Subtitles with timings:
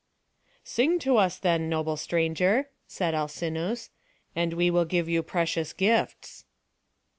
[0.63, 3.91] "Sing to us, then, noble stranger," said Alcinous;
[4.35, 6.43] "and we will give you precious gifts."